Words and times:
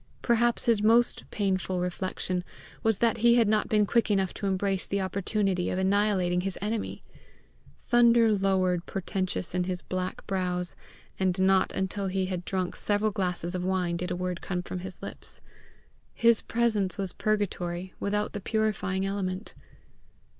Perhaps 0.23 0.65
his 0.65 0.81
most 0.81 1.29
painful 1.29 1.79
reflection 1.79 2.43
was 2.81 2.97
that 2.97 3.17
he 3.17 3.35
had 3.35 3.47
not 3.47 3.69
been 3.69 3.85
quick 3.85 4.09
enough 4.09 4.33
to 4.33 4.47
embrace 4.47 4.87
the 4.87 4.99
opportunity 4.99 5.69
of 5.69 5.77
annihilating 5.77 6.41
his 6.41 6.57
enemy. 6.59 7.03
Thunder 7.85 8.31
lowered 8.33 8.87
portentous 8.87 9.53
in 9.53 9.65
his 9.65 9.83
black 9.83 10.25
brows, 10.25 10.75
and 11.19 11.39
not 11.39 11.71
until 11.73 12.07
he 12.07 12.25
had 12.25 12.43
drunk 12.45 12.75
several 12.75 13.11
glasses 13.11 13.53
of 13.53 13.63
wine 13.63 13.95
did 13.95 14.09
a 14.09 14.15
word 14.15 14.41
come 14.41 14.63
from 14.63 14.79
his 14.79 15.03
lips. 15.03 15.39
His 16.15 16.41
presence 16.41 16.97
was 16.97 17.13
purgatory 17.13 17.93
without 17.99 18.33
the 18.33 18.41
purifying 18.41 19.05
element. 19.05 19.53